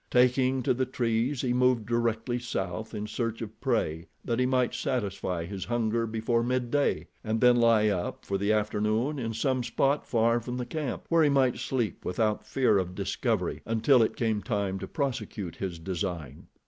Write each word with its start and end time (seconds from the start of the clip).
Taking 0.09 0.63
to 0.63 0.73
the 0.73 0.87
trees, 0.87 1.41
he 1.41 1.53
moved 1.53 1.85
directly 1.85 2.39
south 2.39 2.95
in 2.95 3.05
search 3.05 3.39
of 3.43 3.61
prey, 3.61 4.07
that 4.25 4.39
he 4.39 4.47
might 4.47 4.73
satisfy 4.73 5.45
his 5.45 5.65
hunger 5.65 6.07
before 6.07 6.41
midday, 6.41 7.07
and 7.23 7.39
then 7.39 7.57
lie 7.57 7.87
up 7.89 8.25
for 8.25 8.39
the 8.39 8.51
afternoon 8.51 9.19
in 9.19 9.35
some 9.35 9.61
spot 9.63 10.03
far 10.07 10.39
from 10.39 10.57
the 10.57 10.65
camp, 10.65 11.05
where 11.09 11.21
he 11.23 11.29
might 11.29 11.59
sleep 11.59 12.03
without 12.03 12.43
fear 12.47 12.79
of 12.79 12.95
discovery 12.95 13.61
until 13.63 14.01
it 14.01 14.15
came 14.15 14.41
time 14.41 14.79
to 14.79 14.87
prosecute 14.87 15.57
his 15.57 15.77
design. 15.77 16.47